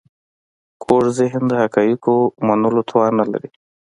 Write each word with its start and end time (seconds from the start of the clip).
کوږ 0.83 1.03
ذهن 1.19 1.43
د 1.47 1.51
حقایقو 1.61 2.15
منلو 2.47 2.81
توان 2.89 3.11
نه 3.19 3.25
لري 3.31 3.49